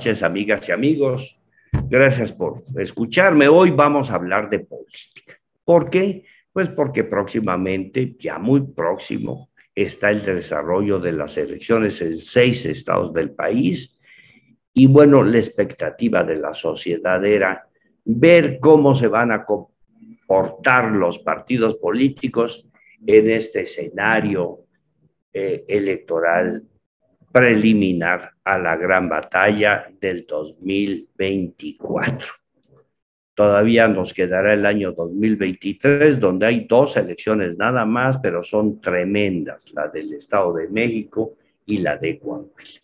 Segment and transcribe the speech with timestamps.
[0.00, 1.38] noches, amigas y amigos.
[1.90, 3.48] Gracias por escucharme.
[3.48, 5.38] Hoy vamos a hablar de política.
[5.62, 6.24] ¿Por qué?
[6.54, 13.12] Pues porque próximamente, ya muy próximo, está el desarrollo de las elecciones en seis estados
[13.12, 13.94] del país.
[14.72, 17.68] Y bueno, la expectativa de la sociedad era
[18.02, 22.66] ver cómo se van a comportar los partidos políticos
[23.06, 24.60] en este escenario
[25.34, 26.69] eh, electoral
[27.32, 32.28] preliminar a la gran batalla del 2024.
[33.34, 39.62] Todavía nos quedará el año 2023, donde hay dos elecciones nada más, pero son tremendas,
[39.72, 42.80] la del Estado de México y la de Coahuila.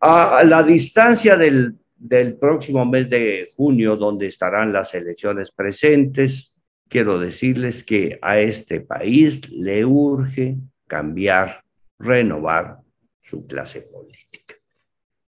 [0.00, 6.52] A la distancia del, del próximo mes de junio, donde estarán las elecciones presentes,
[6.88, 11.62] quiero decirles que a este país le urge cambiar,
[11.98, 12.80] renovar
[13.26, 14.54] su clase política.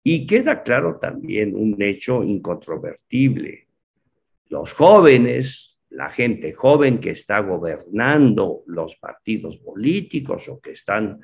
[0.03, 3.67] Y queda claro también un hecho incontrovertible.
[4.49, 11.19] Los jóvenes, la gente joven que está gobernando los partidos políticos o que están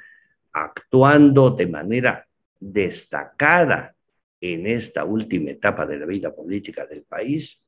[0.54, 2.28] actuando de manera
[2.60, 3.96] destacada
[4.42, 7.60] en esta última etapa de la vida política del país,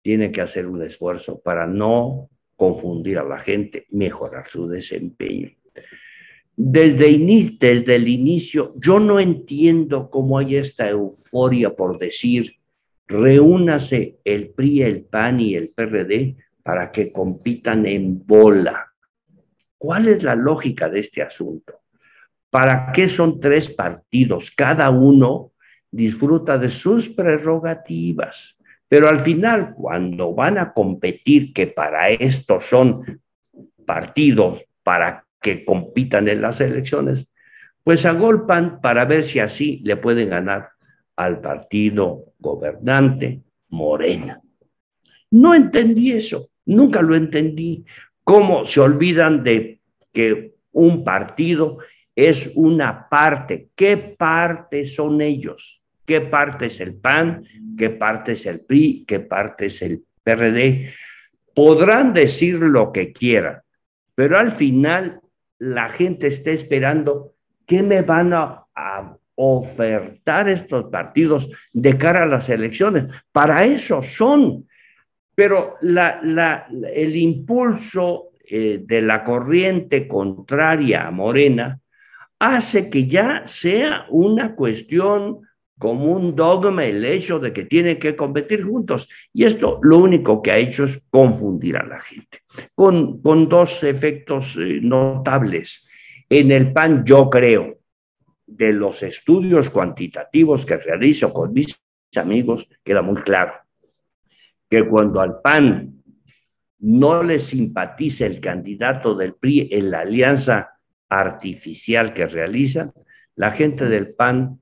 [0.00, 5.50] tiene que hacer un esfuerzo para no confundir a la gente, mejorar su desempeño
[6.64, 12.54] desde, el inicio, yo no entiendo cómo hay esta euforia por decir,
[13.08, 18.92] reúnase el PRI, el PAN y el PRD para que compitan en bola.
[19.76, 21.80] ¿Cuál es la lógica de este asunto?
[22.48, 24.52] ¿Para qué son tres partidos?
[24.52, 25.50] Cada uno
[25.90, 33.20] disfruta de sus prerrogativas, pero al final, cuando van a competir, que para esto son
[33.84, 37.26] partidos, para que compitan en las elecciones,
[37.84, 40.70] pues agolpan para ver si así le pueden ganar
[41.16, 44.40] al partido gobernante Morena.
[45.30, 47.84] No entendí eso, nunca lo entendí.
[48.22, 49.80] ¿Cómo se olvidan de
[50.12, 51.78] que un partido
[52.14, 53.68] es una parte?
[53.74, 55.80] ¿Qué parte son ellos?
[56.04, 57.44] ¿Qué parte es el PAN?
[57.76, 59.04] ¿Qué parte es el PRI?
[59.06, 60.90] ¿Qué parte es el PRD?
[61.54, 63.60] Podrán decir lo que quieran,
[64.14, 65.21] pero al final
[65.62, 67.34] la gente está esperando
[67.66, 68.58] qué me van a,
[69.34, 73.06] ofertar estos partidos de cara a las elecciones.
[73.32, 74.68] Para eso son.
[75.34, 81.80] Pero el impulso eh, de la corriente contraria a Morena
[82.38, 85.40] hace que ya sea una cuestión
[85.78, 89.08] como un dogma el hecho de que tienen que competir juntos.
[89.32, 92.40] Y esto lo único que ha hecho es confundir a la gente,
[92.74, 95.84] con, con dos efectos eh, notables.
[96.28, 97.78] En el PAN yo creo,
[98.46, 101.74] de los estudios cuantitativos que realizo con mis
[102.14, 103.52] amigos, queda muy claro
[104.72, 106.02] que cuando al PAN
[106.78, 110.70] no le simpatiza el candidato del PRI en la alianza
[111.10, 112.90] artificial que realiza,
[113.36, 114.61] la gente del PAN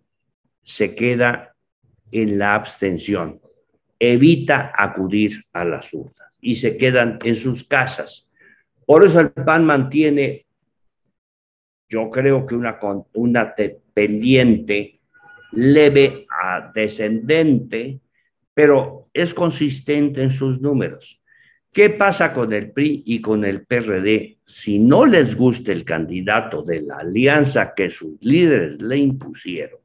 [0.70, 1.54] se queda
[2.12, 3.40] en la abstención,
[3.98, 8.28] evita acudir a las urnas y se quedan en sus casas.
[8.86, 10.46] Por eso el PAN mantiene,
[11.88, 12.78] yo creo que una,
[13.14, 13.54] una
[13.92, 15.00] pendiente
[15.52, 18.00] leve a descendente,
[18.54, 21.20] pero es consistente en sus números.
[21.72, 26.62] ¿Qué pasa con el PRI y con el PRD si no les gusta el candidato
[26.62, 29.79] de la alianza que sus líderes le impusieron?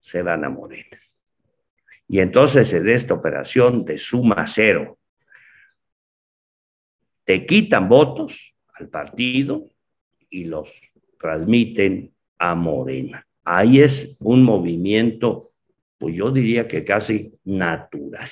[0.00, 0.86] Se van a morir.
[2.08, 4.98] Y entonces en esta operación de suma cero,
[7.24, 9.68] te quitan votos al partido
[10.30, 10.72] y los
[11.20, 13.26] transmiten a Morena.
[13.44, 15.52] Ahí es un movimiento,
[15.98, 18.30] pues yo diría que casi natural.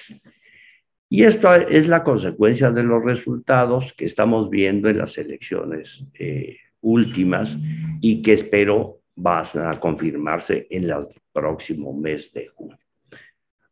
[1.09, 6.57] Y esto es la consecuencia de los resultados que estamos viendo en las elecciones eh,
[6.81, 7.57] últimas
[8.01, 10.93] y que espero van a confirmarse en el
[11.37, 12.79] próximo mes de junio.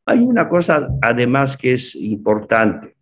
[0.04, 2.94] Hay una cosa además que es importante.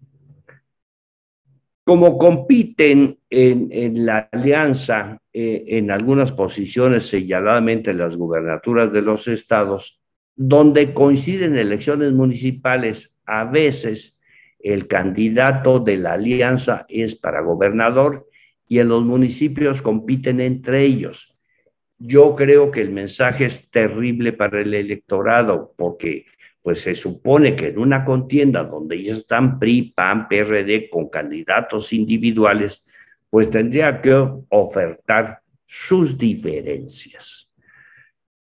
[1.85, 10.00] Como compiten en, la alianza eh, en algunas posiciones, señaladamente las gubernaturas de los estados,
[10.37, 14.17] donde coinciden elecciones municipales, a veces
[14.61, 18.29] el candidato de la alianza es para gobernador
[18.69, 21.31] y en los municipios compiten entre ellos.
[22.04, 26.26] Yo creo que el mensaje es terrible para el electorado porque
[26.60, 31.93] pues se supone que en una contienda donde ya están PRI, PAN, PRD con candidatos
[31.93, 32.84] individuales,
[33.31, 34.12] pues tendría que
[34.49, 37.49] ofertar sus diferencias.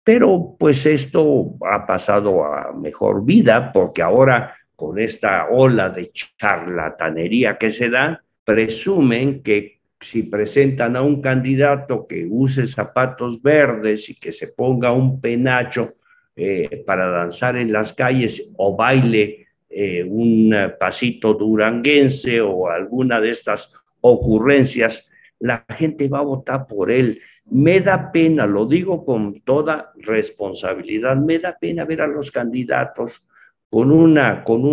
[0.04, 7.58] Pero pues esto ha pasado a mejor vida porque ahora con esta ola de charlatanería
[7.58, 14.16] que se da, presumen que si presentan a un candidato que use zapatos verdes y
[14.16, 15.96] que se ponga un penacho
[16.36, 23.32] eh, para danzar en las calles o baile eh, un pasito duranguense o alguna de
[23.32, 25.06] estas ocurrencias,
[25.40, 27.22] la gente va a votar por él.
[27.46, 33.24] Me da pena, lo digo con toda responsabilidad, me da pena ver a los candidatos
[33.70, 34.64] con una, con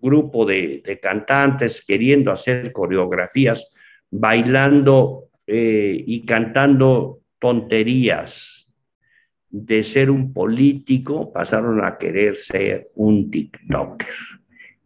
[0.00, 3.70] grupo de, cantantes queriendo hacer coreografías,
[4.16, 8.50] bailando eh, y cantando tonterías.
[9.50, 14.08] De ser un político pasaron a querer ser un TikToker.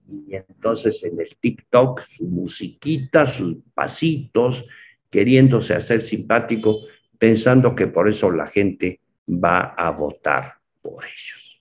[0.07, 4.65] Y entonces en el TikTok su musiquita, sus pasitos,
[5.11, 6.81] queriéndose hacer simpático,
[7.19, 11.61] pensando que por eso la gente va a votar por ellos.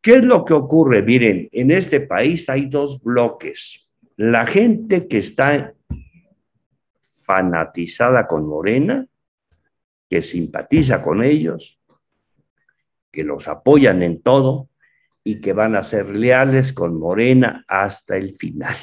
[0.00, 1.02] ¿Qué es lo que ocurre?
[1.02, 3.88] Miren, en este país hay dos bloques.
[4.16, 5.73] La gente que está
[7.24, 9.06] fanatizada con Morena,
[10.08, 11.78] que simpatiza con ellos,
[13.10, 14.68] que los apoyan en todo
[15.22, 18.76] y que van a ser leales con Morena hasta el final.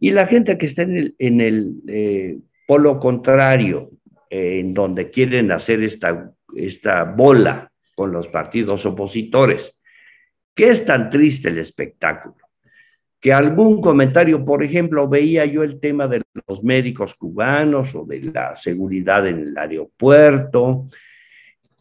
[0.00, 3.90] Y la gente que está en el, eh, polo contrario,
[4.30, 9.76] eh, en donde quieren hacer esta, esta bola con los partidos opositores,
[10.56, 12.45] ¿Qué es tan triste el espectáculo?
[13.20, 18.20] Que algún comentario, por ejemplo, veía yo el tema de los médicos cubanos o de
[18.20, 20.86] la seguridad en el aeropuerto,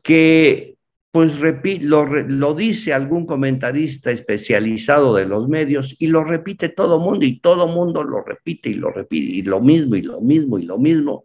[0.01, 0.75] que
[1.15, 7.39] pues lo, dice algún comentarista especializado de los medios y lo repite todo mundo y
[7.39, 10.77] todo mundo lo repite y lo repite y lo mismo y lo mismo y lo
[10.77, 11.23] mismo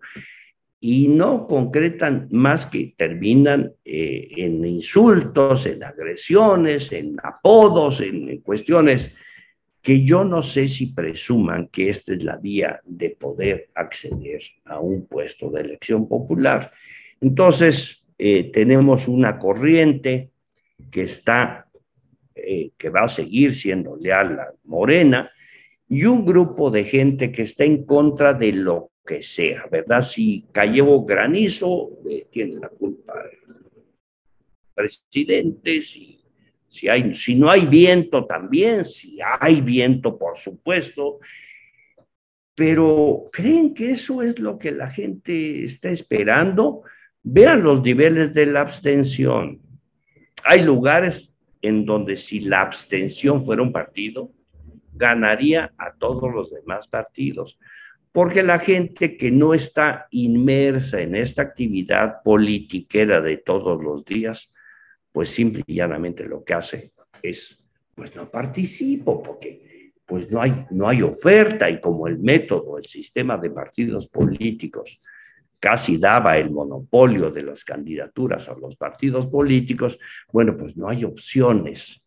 [0.80, 9.12] y no concretan más que terminan eh, en insultos, en agresiones, en apodos, en, cuestiones
[9.82, 14.78] que yo no sé si presuman que esta es la vía de poder acceder a
[14.78, 16.72] un puesto de elección popular.
[17.20, 20.30] Entonces, eh, tenemos una corriente
[20.90, 21.66] que está,
[22.34, 25.30] eh, que va a seguir siendo leal a Morena,
[25.88, 30.02] y un grupo de gente que está en contra de lo que sea, ¿verdad?
[30.02, 33.64] Si cayó granizo, eh, tiene la culpa el
[34.72, 36.19] presidente, si,
[36.70, 41.18] si, no hay viento también, si hay viento, por supuesto,
[42.54, 46.82] pero ¿creen que eso es lo que la gente está esperando?
[47.22, 49.60] Vean los niveles de la abstención.
[50.44, 51.30] Hay lugares
[51.60, 54.30] en donde si la abstención fuera un partido,
[54.94, 57.58] ganaría a todos los demás partidos
[58.12, 64.50] porque la gente que no está inmersa en esta actividad politiquera de todos los días,
[65.12, 66.92] pues simple y llanamente lo que hace
[67.22, 67.56] es,
[67.94, 72.86] pues no participo, porque pues no hay, no hay oferta y como el método, el
[72.86, 75.00] sistema de partidos políticos
[75.60, 79.98] casi daba el monopolio de las candidaturas a los partidos políticos,
[80.32, 82.02] bueno, pues no hay opciones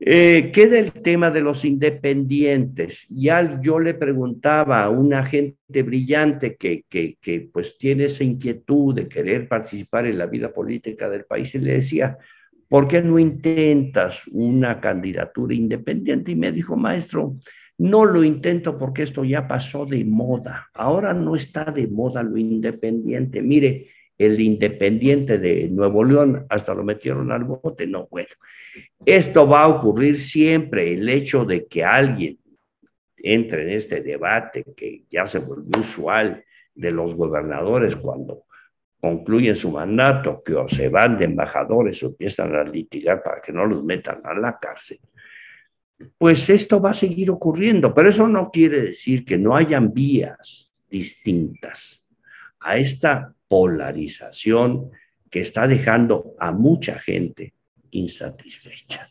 [0.00, 3.06] eh, queda el tema de los independientes.
[3.08, 8.94] Ya yo le preguntaba a una gente brillante que, que, que, pues tiene esa inquietud
[8.94, 12.16] de querer participar en la vida política del país y le decía,
[12.68, 16.30] ¿por qué no intentas una candidatura independiente?
[16.30, 17.36] Y me dijo, maestro,
[17.78, 20.68] no lo intento porque esto ya pasó de moda.
[20.74, 23.42] Ahora no está de moda lo independiente.
[23.42, 28.28] Mire, el independiente de Nuevo León, hasta lo metieron al bote, no, bueno.
[29.06, 32.38] Esto va a ocurrir siempre, el hecho de que alguien
[33.16, 36.44] entre en este debate que ya se volvió usual
[36.74, 38.44] de los gobernadores cuando
[39.00, 43.52] concluyen su mandato, que o se van de embajadores o empiezan a litigar para que
[43.52, 44.98] no los metan a la cárcel,
[46.16, 50.72] pues esto va a seguir ocurriendo, pero eso no quiere decir que no hayan vías
[50.88, 52.02] distintas
[52.60, 54.90] a esta polarización
[55.30, 57.54] que está dejando a mucha gente
[57.90, 59.10] insatisfecha.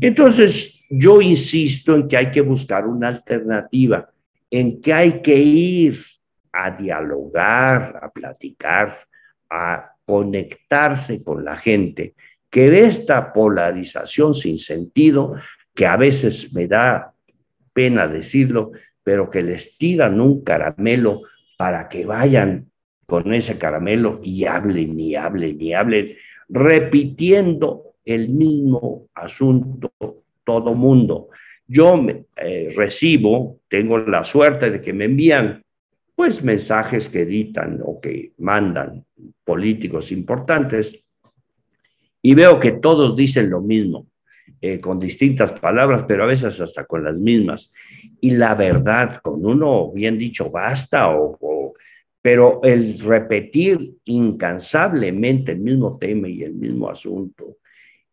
[0.00, 4.10] Entonces, yo insisto en que hay que buscar una alternativa,
[4.50, 6.04] en que hay que ir
[6.52, 9.06] a dialogar, a platicar,
[9.48, 12.14] a conectarse con la gente,
[12.50, 15.36] que esta polarización sin sentido,
[15.74, 17.14] que a veces me da
[17.72, 21.22] pena decirlo, pero que les tiran un caramelo
[21.56, 22.70] para que vayan
[23.06, 26.12] con ese caramelo y hablen y hablen y hablen,
[26.48, 29.92] repitiendo el mismo asunto
[30.44, 31.28] todo mundo.
[31.66, 32.04] Yo
[32.36, 35.62] eh, recibo, tengo la suerte de que me envían
[36.14, 39.04] pues mensajes que editan o que mandan
[39.44, 41.02] políticos importantes
[42.22, 44.06] y veo que todos dicen lo mismo,
[44.60, 47.72] eh, con distintas palabras, pero a veces hasta con las mismas.
[48.20, 51.74] Y la verdad, con uno bien dicho basta, o,
[52.22, 57.56] pero el repetir incansablemente el mismo tema y el mismo asunto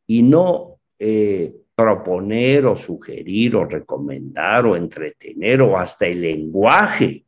[0.08, 7.24] y no eh, proponer o sugerir o recomendar o entretener o hasta el lenguaje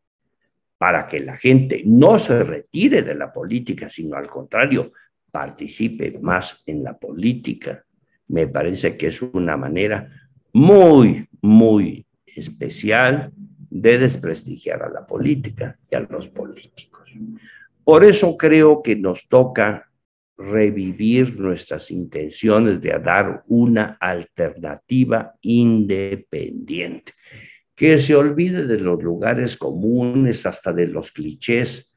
[0.80, 4.92] para que la gente no se retire de la política, sino al contrario,
[5.30, 7.86] participe más en la política.
[8.30, 10.10] Me parece que es una manera
[10.54, 13.32] muy, muy especial
[13.72, 17.10] de desprestigiar a la política y a los políticos.
[17.84, 19.90] Por eso creo que nos toca
[20.38, 27.14] revivir nuestras intenciones de dar una alternativa independiente
[27.76, 31.92] que se olvide de los lugares comunes, hasta de los clichés.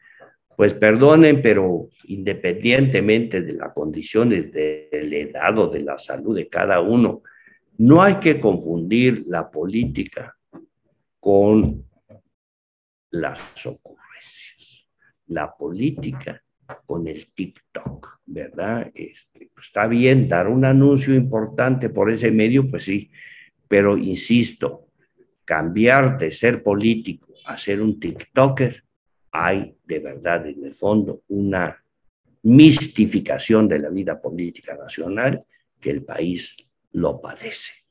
[0.57, 6.49] Pues perdonen, pero independientemente de la condición de la edad o de la salud de
[6.49, 7.23] cada uno,
[7.76, 10.35] no hay que confundir la política
[11.25, 11.83] con
[13.12, 14.87] las ocurrencias.
[15.28, 16.43] La política
[16.85, 18.93] con el TikTok, ¿verdad?
[18.95, 23.11] Este, pues, está bien dar un anuncio importante por ese medio, pues sí,
[23.66, 24.88] pero insisto,
[25.47, 28.85] cambiar de ser político a ser un TikToker,
[29.33, 31.83] hay de verdad en el fondo una
[32.43, 35.43] mistificación de la vida política nacional
[35.81, 36.54] que el país
[36.93, 37.83] lo padece.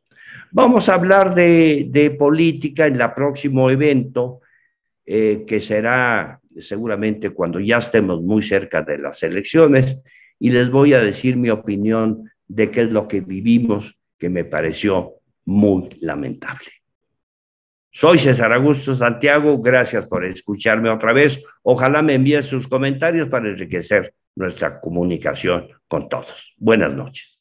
[0.51, 4.41] Vamos a hablar de, política en el próximo evento,
[5.05, 9.97] eh, que será seguramente cuando ya estemos muy cerca de las elecciones,
[10.39, 14.45] y les voy a decir mi opinión de qué es lo que vivimos, que me
[14.45, 15.13] pareció
[15.45, 16.69] muy lamentable.
[17.91, 21.39] Soy César Augusto Santiago, gracias por escucharme otra vez.
[21.61, 26.55] Ojalá me envíen sus comentarios para enriquecer nuestra comunicación con todos.
[26.57, 27.32] Buenas noches.